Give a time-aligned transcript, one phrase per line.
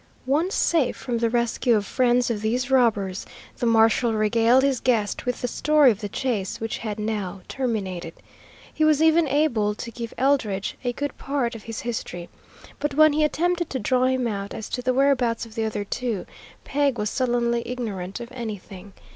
[0.25, 3.23] Once safe from the rescue of friends of these robbers,
[3.57, 8.13] the marshal regaled his guest with the story of the chase, which had now terminated.
[8.73, 12.29] He was even able to give Eldridge a good part of his history.
[12.79, 15.83] But when he attempted to draw him out as to the whereabouts of the other
[15.83, 16.25] two,
[16.63, 18.93] Peg was sullenly ignorant of anything.